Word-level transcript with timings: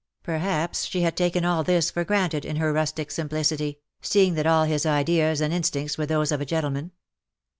Per 0.23 0.39
haps 0.39 0.85
she 0.85 1.01
had 1.01 1.15
taken 1.15 1.45
all 1.45 1.63
this 1.63 1.91
for 1.91 2.03
granted, 2.03 2.43
in 2.43 2.55
her 2.55 2.73
rustic 2.73 3.11
simplicity, 3.11 3.77
seeing 4.01 4.33
that 4.33 4.47
all 4.47 4.63
his 4.63 4.83
ideas 4.83 5.41
and 5.41 5.53
instincts 5.53 5.95
were 5.95 6.07
those 6.07 6.31
of 6.31 6.41
a 6.41 6.43
gentleman. 6.45 6.89